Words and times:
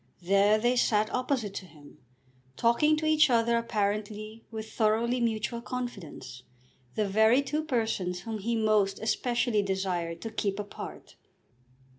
There 0.23 0.57
they 0.57 0.75
sat 0.77 1.13
opposite 1.13 1.53
to 1.53 1.67
him, 1.67 1.99
talking 2.57 2.97
to 2.97 3.05
each 3.05 3.29
other 3.29 3.55
apparently 3.55 4.43
with 4.49 4.71
thoroughly 4.71 5.19
mutual 5.21 5.61
confidence, 5.61 6.41
the 6.95 7.07
very 7.07 7.43
two 7.43 7.63
persons 7.63 8.21
whom 8.21 8.39
he 8.39 8.55
most 8.55 8.97
especially 8.99 9.61
desired 9.61 10.19
to 10.21 10.31
keep 10.31 10.59
apart. 10.59 11.17